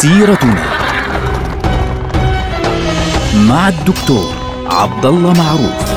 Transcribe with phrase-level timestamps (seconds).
[0.00, 0.64] سيرتنا
[3.48, 4.34] مع الدكتور
[4.66, 5.90] عبد الله معروف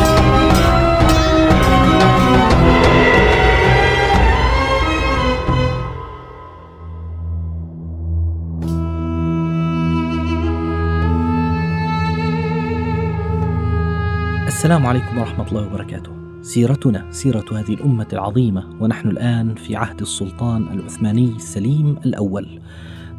[14.47, 16.11] السلام عليكم ورحمة الله وبركاته.
[16.41, 22.61] سيرتنا سيرة هذه الأمة العظيمة ونحن الآن في عهد السلطان العثماني سليم الأول.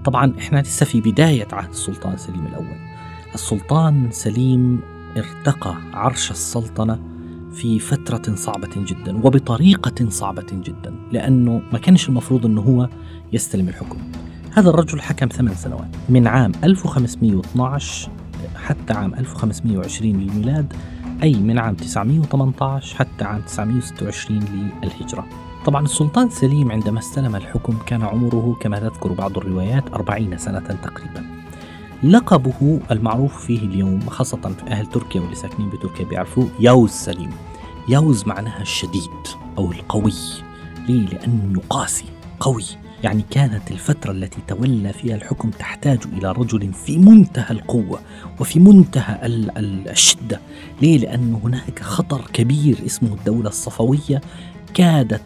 [0.05, 2.77] طبعا إحنا لسه في بداية عهد السلطان سليم الأول.
[3.35, 4.81] السلطان سليم
[5.17, 6.99] ارتقى عرش السلطنة
[7.53, 12.89] في فترة صعبة جدا وبطريقة صعبة جدا لأنه ما كانش المفروض أنه هو
[13.33, 13.99] يستلم الحكم.
[14.53, 18.11] هذا الرجل حكم ثمان سنوات من عام 1512
[18.57, 20.73] حتى عام 1520 للميلاد
[21.23, 24.41] أي من عام 918 حتى عام 926
[24.83, 25.27] للهجرة
[25.65, 31.27] طبعا السلطان سليم عندما استلم الحكم كان عمره كما تذكر بعض الروايات أربعين سنة تقريبا.
[32.03, 37.31] لقبه المعروف فيه اليوم خاصة في أهل تركيا واللي ساكنين بتركيا بيعرفوه يوز سليم.
[37.89, 39.11] يوز معناها الشديد
[39.59, 40.13] أو القوي.
[40.89, 42.05] ليه؟ لأنه قاسي
[42.41, 42.65] قوي.
[43.03, 48.01] يعني كانت الفترة التي تولى فيها الحكم تحتاج إلى رجل في منتهى القوة
[48.41, 49.19] وفي منتهى
[49.91, 50.41] الشدة.
[50.83, 54.21] ليه؟ لأن هناك خطر كبير اسمه الدولة الصفوية
[54.75, 55.23] كادت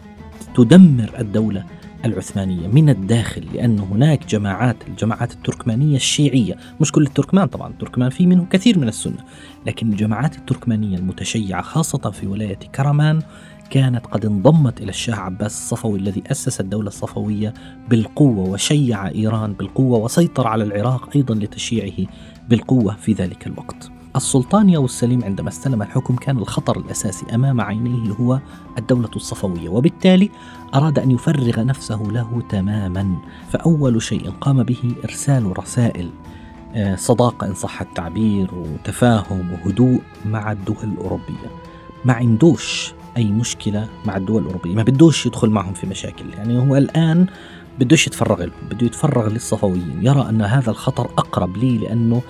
[0.55, 1.65] تدمر الدولة
[2.05, 6.55] العثمانية من الداخل لأن هناك جماعات الجماعات التركمانية الشيعية.
[6.81, 9.23] مش كل التركمان طبعا التركمان في منه كثير من السنة.
[9.67, 13.21] لكن الجماعات التركمانية المتشيعة خاصة في ولاية كرمان
[13.69, 17.53] كانت قد انضمت إلى الشاه عباس الصفوي الذي أسس الدولة الصفوية
[17.89, 22.07] بالقوة وشيع إيران بالقوة وسيطر على العراق أيضا لتشييعه
[22.49, 23.98] بالقوة في ذلك الوقت.
[24.15, 28.39] السلطان ياو السليم عندما استلم الحكم كان الخطر الأساسي أمام عينيه هو
[28.77, 30.29] الدولة الصفوية وبالتالي
[30.75, 33.15] أراد أن يفرغ نفسه له تماما.
[33.49, 36.09] فأول شيء قام به إرسال رسائل
[36.75, 41.49] آه، صداقة إن صح التعبير وتفاهم وهدوء مع الدول الأوروبية.
[42.05, 46.25] ما عندوش أي مشكلة مع الدول الأوروبية ما بدوش يدخل معهم في مشاكل.
[46.37, 47.25] يعني هو الآن
[47.79, 49.99] بدوش يتفرغ لهم بده يتفرغ للصفويين.
[50.01, 52.21] يرى أن هذا الخطر أقرب لي لأنه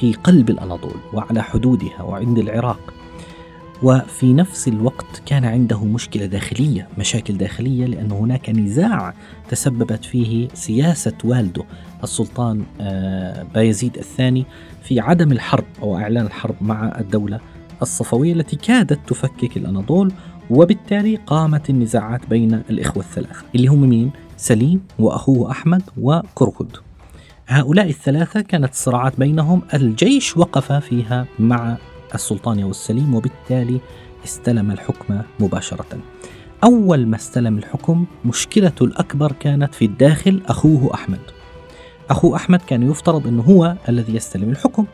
[0.00, 2.94] في قلب الأناضول وعلى حدودها وعند العراق
[3.82, 9.14] وفي نفس الوقت كان عنده مشكلة داخلية مشاكل داخلية لأن هناك نزاع
[9.48, 11.64] تسببت فيه سياسة والده
[12.02, 14.46] السلطان آه، بايزيد الثاني
[14.82, 17.40] في عدم الحرب أو إعلان الحرب مع الدولة
[17.82, 20.12] الصفوية التي كادت تفكك الأناضول
[20.50, 26.76] وبالتالي قامت النزاعات بين الإخوة الثلاثة اللي هم مين؟ سليم وأخوه أحمد وكركد
[27.46, 31.76] هؤلاء الثلاثة كانت الصراعات بينهم الجيش وقف فيها مع
[32.14, 33.80] السلطان والسليم وبالتالي
[34.24, 35.98] استلم الحكم مباشرة.
[36.64, 41.20] أول ما استلم الحكم مشكلته الأكبر كانت في الداخل أخوه أحمد.
[42.10, 44.86] أخوه أحمد كان يفترض أنه هو الذي يستلم الحكم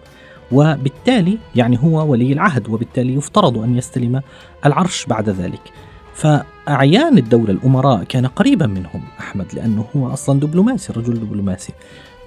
[0.52, 4.22] وبالتالي يعني هو ولي العهد وبالتالي يفترض أن يستلم
[4.66, 5.72] العرش بعد ذلك.
[6.14, 11.72] فأعيان الدولة الأمراء كان قريبا منهم أحمد لأنه هو أصلا دبلوماسي رجل دبلوماسي.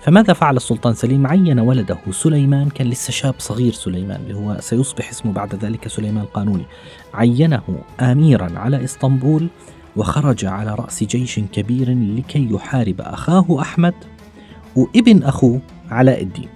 [0.04, 5.10] فماذا فعل السلطان سليم؟ عين ولده سليمان كان لسه شاب صغير سليمان اللي هو سيصبح
[5.10, 6.66] اسمه بعد ذلك سليمان القانوني.
[7.14, 7.62] عينه
[8.00, 9.48] أميرا على إسطنبول
[9.96, 13.94] وخرج على رأس جيش كبير لكي يحارب أخاه أحمد
[14.76, 16.50] وابن أخوه علاء الدين.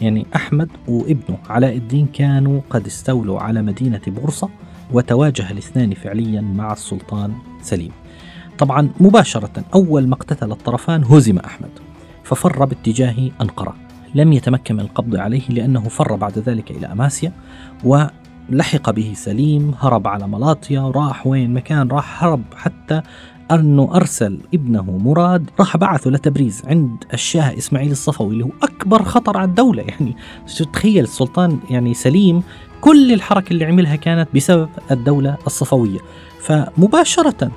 [0.00, 4.48] يعني أحمد وابنه علاء الدين كانوا قد استولوا على مدينة بورصة
[4.92, 7.92] وتواجه الاثنان فعليا مع السلطان سليم.
[8.58, 11.70] طبعا مباشرة أول ما اقتتل الطرفان هزم أحمد.
[12.24, 13.76] ففر باتجاه أنقرة.
[14.14, 17.32] لم يتمكن من القبض عليه لأنه فر بعد ذلك إلى أماسيا
[17.84, 23.02] ولحق به سليم هرب على ملاطيا راح وين مكان راح هرب حتى
[23.50, 29.36] أنه أرسل ابنه مراد راح بعثه لتبريز عند الشاه إسماعيل الصفوي اللي هو أكبر خطر
[29.36, 29.82] على الدولة.
[29.82, 30.16] يعني
[30.72, 32.42] تخيل السلطان يعني سليم
[32.80, 35.98] كل الحركة اللي عملها كانت بسبب الدولة الصفوية.
[36.40, 37.50] فمباشرة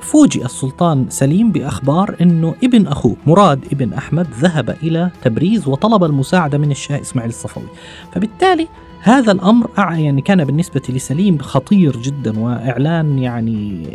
[0.00, 6.58] فوجئ السلطان سليم بأخبار أنه ابن أخوه مراد ابن أحمد ذهب إلى تبريز وطلب المساعدة
[6.58, 7.68] من الشاه إسماعيل الصفوي.
[8.12, 8.68] فبالتالي
[9.02, 13.86] هذا الأمر يعني كان بالنسبة لسليم خطير جدا وإعلان يعني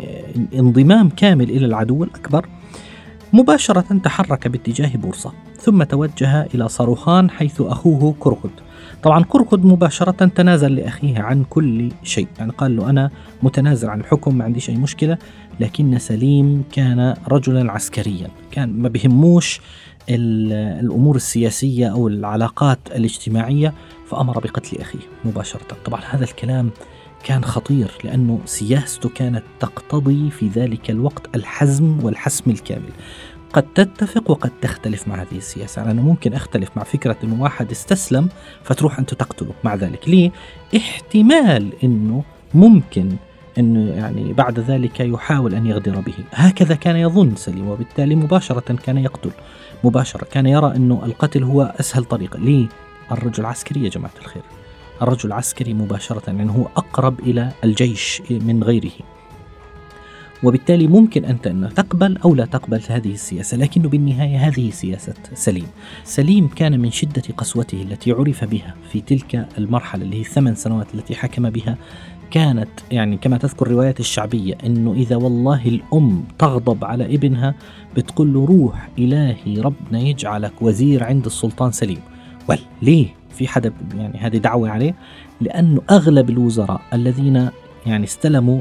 [0.54, 2.46] انضمام كامل إلى العدو الأكبر.
[3.32, 5.32] مباشرة تحرك باتجاه بورصة.
[5.64, 8.50] ثم توجه إلى صاروخان حيث أخوه كركد.
[9.02, 12.28] طبعا كركد مباشرة تنازل لأخيه عن كل شيء.
[12.38, 13.10] يعني قال له أنا
[13.42, 15.18] متنازل عن الحكم ما عنديش أي مشكلة
[15.60, 18.28] لكن سليم كان رجلا عسكريا.
[18.50, 19.60] كان ما بهموش
[20.08, 23.74] الأمور السياسية أو العلاقات الاجتماعية
[24.06, 25.76] فأمر بقتل أخيه مباشرة.
[25.84, 26.70] طبعا هذا الكلام
[27.24, 32.90] كان خطير لأنه سياسته كانت تقتضي في ذلك الوقت الحزم والحسم الكامل.
[33.54, 35.82] قد تتفق وقد تختلف مع هذه السياسة.
[35.82, 38.28] أنا ممكن أختلف مع فكرة أنه واحد استسلم
[38.62, 39.52] فتروح أنت تقتله.
[39.64, 40.30] مع ذلك ليه؟
[40.76, 42.24] احتمال أنه
[42.54, 43.16] ممكن
[43.58, 46.14] أنه يعني بعد ذلك يحاول أن يغدر به.
[46.32, 49.30] هكذا كان يظن سليم وبالتالي مباشرة كان يقتل.
[49.84, 52.66] مباشرة كان يرى أنه القتل هو أسهل طريقة ليه؟
[53.12, 54.42] الرجل عسكري يا جماعة الخير.
[55.02, 58.92] الرجل عسكري مباشرة يعني هو أقرب إلى الجيش من غيره.
[60.42, 65.66] وبالتالي ممكن أنت أن تقبل أو لا تقبل هذه السياسة لكنه بالنهاية هذه سياسة سليم.
[66.04, 70.94] سليم كان من شدة قسوته التي عرف بها في تلك المرحلة اللي هي الثمان سنوات
[70.94, 71.76] التي حكم بها.
[72.30, 77.54] كانت يعني كما تذكر الروايات الشعبية أنه إذا والله الأم تغضب على ابنها
[77.96, 82.00] بتقول له روح إلهي ربنا يجعلك وزير عند السلطان سليم.
[82.48, 84.94] ول ليه في حدا يعني هذه دعوة عليه؟
[85.40, 87.48] لأنه أغلب الوزراء الذين
[87.86, 88.60] يعني استلموا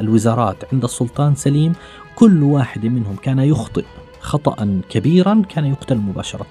[0.00, 1.72] الوزارات عند السلطان سليم.
[2.16, 3.84] كل واحد منهم كان يخطئ
[4.20, 6.46] خطأ كبيرا كان يقتل مباشرة.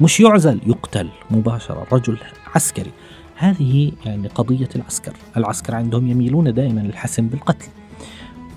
[0.00, 2.18] مش يعزل يقتل مباشرة رجل
[2.54, 2.90] عسكري.
[3.36, 5.12] هذه يعني قضية العسكر.
[5.36, 7.68] العسكر عندهم يميلون دائما للحسم بالقتل.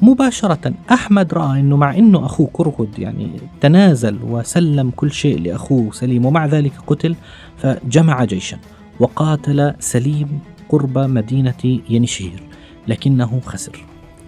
[0.01, 3.29] مباشرة أحمد رأى أنه مع أنه أخوه كرغد يعني
[3.61, 7.15] تنازل وسلم كل شيء لأخوه سليم ومع ذلك قتل
[7.57, 8.57] فجمع جيشا
[8.99, 12.43] وقاتل سليم قرب مدينة ينشهير
[12.87, 13.85] لكنه خسر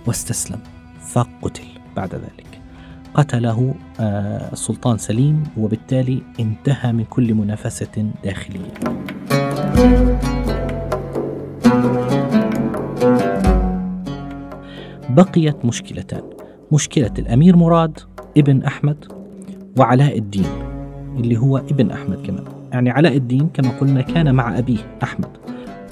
[0.07, 0.59] واستسلم
[0.99, 1.63] فقتل
[1.95, 2.61] بعد ذلك.
[3.13, 8.73] قتله آه، السلطان سليم وبالتالي انتهى من كل منافسة داخلية.
[15.09, 16.21] بقيت مشكلتان.
[16.71, 17.99] مشكلة الأمير مراد
[18.37, 19.05] ابن أحمد
[19.77, 20.45] وعلاء الدين
[21.17, 22.43] اللي هو ابن أحمد كمان.
[22.71, 25.29] يعني علاء الدين كما قلنا كان مع أبيه أحمد.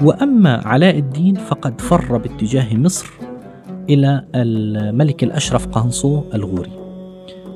[0.01, 3.07] وأما علاء الدين فقد فر باتجاه مصر
[3.89, 6.71] إلى الملك الأشرف قنصو الغوري.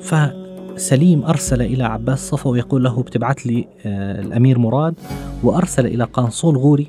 [0.02, 4.94] فسليم أرسل إلى عباس صفا ويقول له بتبعث لي آه، الأمير مراد
[5.44, 6.88] وأرسل إلى قنصو الغوري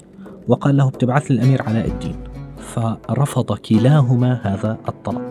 [0.48, 2.16] وقال له بتبعث لي الأمير علاء الدين.
[2.56, 5.28] فرفض كلاهما هذا الطلب.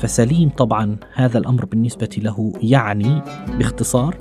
[0.00, 3.22] فسليم طبعا هذا الأمر بالنسبة له يعني
[3.58, 4.16] باختصار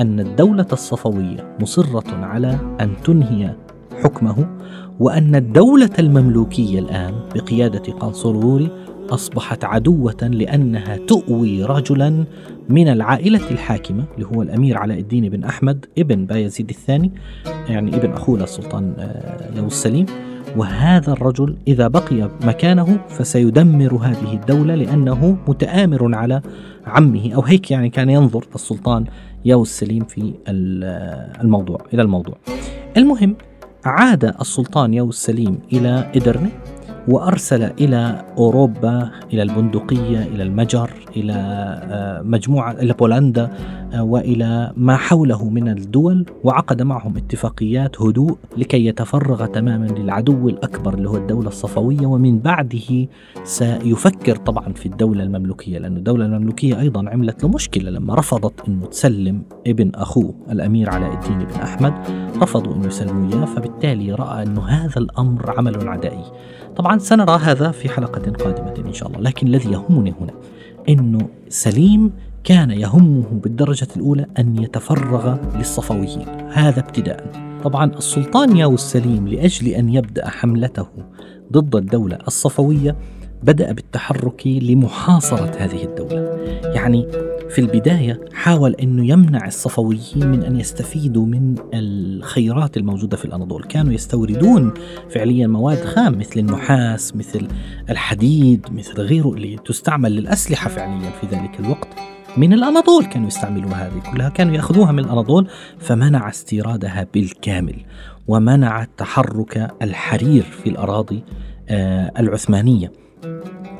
[0.00, 3.56] أن الدولة الصفوية مصرة على أن تنهي
[4.02, 4.46] حكمه
[5.00, 8.70] وأن الدولة المملوكية الآن بقيادة قنصلوري
[9.10, 12.24] أصبحت عدوة لأنها تؤوي رجلا
[12.68, 17.12] من العائلة الحاكمة اللي هو الأمير علاء الدين بن أحمد ابن بايزيد الثاني
[17.68, 20.06] يعني ابن أخونا السلطان آه، يوسف السليم.
[20.56, 26.42] وهذا الرجل إذا بقي مكانه فسيدمر هذه الدولة لأنه متآمر على
[26.86, 27.34] عمه.
[27.34, 29.04] أو هيك يعني كان ينظر السلطان
[29.44, 30.34] يوسف السليم في
[31.42, 32.34] الموضوع إلى الموضوع.
[32.96, 33.36] المهم
[33.86, 36.50] عاد السلطان يوسف سليم إلى إدرنة.
[37.08, 43.50] وأرسل إلى أوروبا إلى البندقية إلى المجر إلى آه، مجموعة إلى بولندا
[43.94, 50.94] آه، وإلى ما حوله من الدول وعقد معهم اتفاقيات هدوء لكي يتفرغ تماما للعدو الأكبر
[50.94, 52.06] اللي هو الدولة الصفوية.
[52.06, 53.06] ومن بعده
[53.44, 58.86] سيفكر طبعا في الدولة المملوكية لأن الدولة المملوكية أيضا عملت له مشكلة لما رفضت أنه
[58.86, 61.94] تسلم ابن أخوه الأمير علاء الدين بن أحمد.
[62.42, 66.24] رفضوا أنه يسلموا إياه فبالتالي رأى أنه هذا الأمر عمل عدائي.
[66.76, 70.32] طبعا سنرى هذا في حلقة قادمة إن شاء الله لكن الذي يهمني هنا
[70.88, 72.12] أنه سليم
[72.44, 79.88] كان يهمه بالدرجة الأولى أن يتفرغ للصفويين هذا ابتداء طبعا السلطان ياو السليم لأجل أن
[79.88, 80.86] يبدأ حملته
[81.52, 82.96] ضد الدولة الصفوية
[83.42, 86.38] بدأ بالتحرك لمحاصرة هذه الدولة.
[86.74, 87.06] يعني
[87.50, 93.64] في البداية حاول أنه يمنع الصفويين من أن يستفيدوا من الخيرات الموجودة في الأناضول.
[93.64, 94.74] كانوا يستوردون
[95.10, 97.48] فعليا مواد خام مثل النحاس مثل
[97.90, 101.88] الحديد مثل غيره اللي تستعمل للأسلحة فعليا في ذلك الوقت
[102.36, 103.04] من الأناضول.
[103.04, 105.48] كانوا يستعملون هذه كلها كانوا يأخذوها من الأناضول
[105.78, 107.76] فمنع استيرادها بالكامل
[108.28, 111.22] ومنع تحرك الحرير في الأراضي
[111.68, 112.92] آه، العثمانية.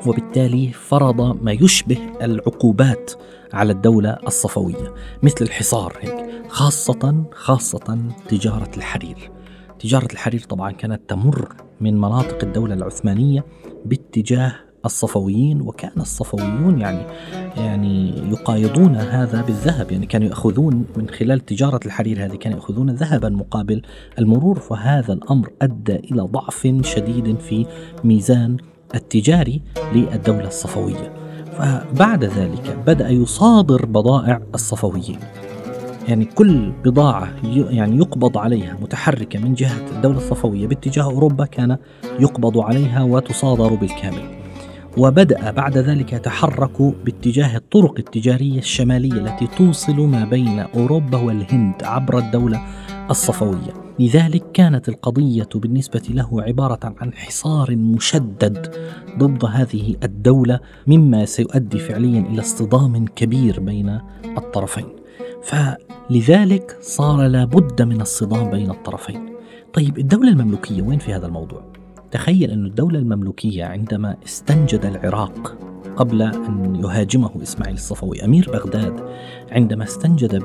[0.05, 3.11] وبالتالي فرض ما يشبه العقوبات
[3.53, 7.99] على الدولة الصفوية مثل الحصار هيك خاصة خاصة
[8.29, 9.31] تجارة الحرير.
[9.79, 13.45] تجارة الحرير طبعا كانت تمر من مناطق الدولة العثمانية
[13.85, 14.53] باتجاه
[14.85, 17.05] الصفويين وكان الصفويون يعني
[17.57, 19.91] يعني يقايضون هذا بالذهب.
[19.91, 23.81] يعني كانوا يأخذون من خلال تجارة الحرير هذه كانوا يأخذون ذهبا مقابل
[24.19, 27.65] المرور فهذا الأمر أدى إلى ضعف شديد في
[28.03, 28.57] ميزان
[28.95, 29.61] التجاري
[29.93, 31.26] للدولة الصفوية.
[31.57, 35.19] فبعد ذلك بدأ يصادر بضائع الصفويين.
[36.07, 37.29] يعني كل بضاعة
[37.69, 41.77] يعني يقبض عليها متحركة من جهة الدولة الصفوية باتجاه أوروبا كان
[42.19, 44.37] يقبض عليها وتصادر بالكامل.
[44.97, 52.17] وبدأ بعد ذلك يتحرك باتجاه الطرق التجارية الشمالية التي توصل ما بين أوروبا والهند عبر
[52.17, 52.61] الدولة
[53.09, 53.86] الصفوية.
[53.99, 58.75] لذلك كانت القضية بالنسبة له عبارة عن حصار مشدد
[59.17, 63.99] ضد هذه الدولة مما سيؤدي فعليا إلى اصطدام كبير بين
[64.37, 64.85] الطرفين
[65.43, 69.29] فلذلك صار لابد من الصدام بين الطرفين
[69.73, 71.61] طيب الدولة المملوكية وين في هذا الموضوع؟
[72.11, 75.57] تخيل أن الدولة المملوكية عندما استنجد العراق
[75.97, 78.25] قبل أن يهاجمه إسماعيل الصفوي.
[78.25, 78.93] أمير بغداد
[79.51, 80.35] عندما استنجد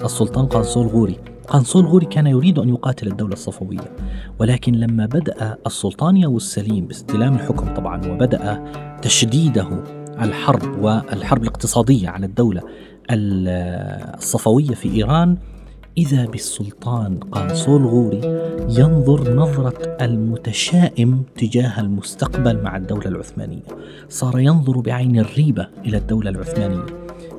[0.00, 1.18] بالسلطان قنصول غوري.
[1.48, 3.96] قنصول غوري كان يريد أن يقاتل الدولة الصفوية
[4.38, 8.64] ولكن لما بدأ السلطان ياو السليم باستلام الحكم طبعا وبدأ
[9.02, 9.84] تشديده
[10.20, 12.62] الحرب والحرب الاقتصادية على الدولة
[13.10, 15.36] الصفوية في إيران
[15.98, 18.20] إذا بالسلطان قنصول غوري
[18.68, 23.62] ينظر نظرة المتشائم تجاه المستقبل مع الدولة العثمانية.
[24.08, 26.86] صار ينظر بعين الريبة إلى الدولة العثمانية.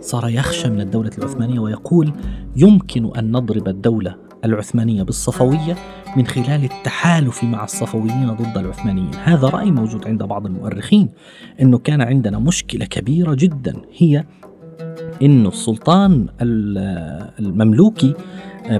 [0.01, 2.13] صار يخشى من الدولة العثمانية ويقول
[2.55, 5.75] يمكن أن نضرب الدولة العثمانية بالصفوية
[6.17, 9.11] من خلال التحالف مع الصفويين ضد العثمانيين.
[9.23, 11.09] هذا رأي موجود عند بعض المؤرخين
[11.61, 14.25] أنه كان عندنا مشكلة كبيرة جدا هي
[15.21, 16.27] أن السلطان
[17.39, 18.13] المملوكي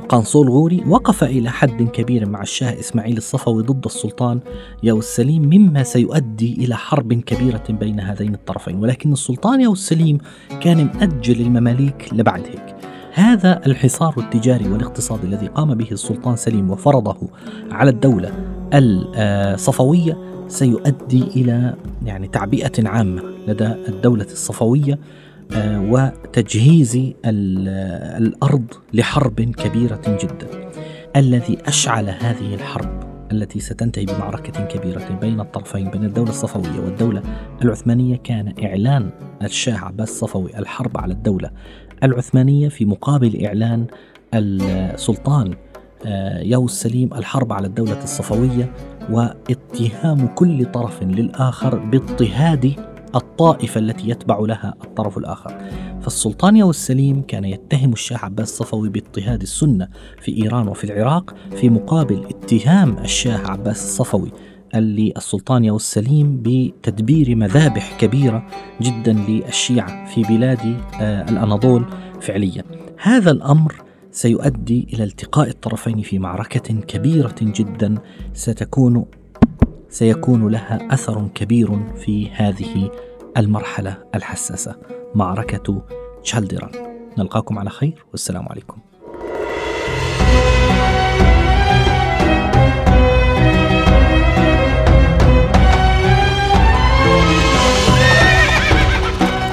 [0.10, 4.40] قنصول غوري وقف إلى حد كبير مع الشاه إسماعيل الصفوي ضد السلطان
[4.84, 8.76] ياو السليم مما سيؤدي إلى حرب كبيرة بين هذين الطرفين.
[8.76, 10.18] ولكن السلطان ياو السليم
[10.62, 12.76] كان مأجل المماليك لبعد هيك.
[13.14, 17.18] هذا الحصار التجاري والاقتصادي الذي قام به السلطان سليم وفرضه
[17.72, 18.32] على الدولة
[18.74, 20.18] الصفوية
[20.48, 24.94] سيؤدي إلى يعني تعبئة عامة لدى الدولة الصفوية.
[24.94, 24.98] آه،
[25.56, 30.70] وتجهيز الأرض لحرب كبيرة جدا.
[31.16, 33.00] الذي أشعل هذه الحرب
[33.32, 37.22] التي ستنتهي بمعركة كبيرة بين الطرفين بين الدولة الصفوية والدولة
[37.62, 39.10] العثمانية كان إعلان
[39.44, 41.52] الشاه عباس الصفوي الحرب على الدولة
[42.04, 43.86] العثمانية في مقابل إعلان
[44.34, 45.54] السلطان
[46.06, 48.72] آه، ياو السليم الحرب على الدولة الصفوية
[49.10, 52.74] واتهام كل طرف للآخر باضطهاد
[53.16, 55.58] الطائفة التي يتبع لها الطرف الآخر.
[56.02, 59.88] فالسلطان ياو السليم كان يتهم الشاه عباس الصفوي باضطهاد السنة
[60.22, 64.32] في إيران وفي العراق في مقابل اتهام الشاه عباس الصفوي
[64.76, 68.48] اللي السلطان ياو السليم بتدبير مذابح كبيرة
[68.82, 70.60] جدا للشيعة في بلاد
[71.02, 71.86] آه، الأناضول
[72.22, 72.64] فعليا.
[73.02, 77.96] هذا الأمر سيؤدي إلى التقاء الطرفين في معركة كبيرة جدا
[78.34, 79.06] ستكون
[79.90, 82.92] سيكون لها أثر كبير في هذه
[83.38, 84.76] المرحلة الحساسة.
[85.16, 85.82] معركة
[86.24, 86.72] تشالدران
[87.18, 88.78] نلقاكم على خير والسلام عليكم.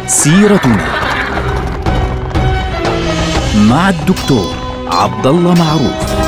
[0.07, 0.87] سيرتنا
[3.71, 4.55] مع الدكتور
[4.87, 6.26] عبد الله معروف.